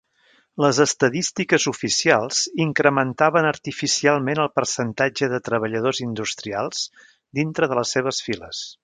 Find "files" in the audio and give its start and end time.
8.31-8.65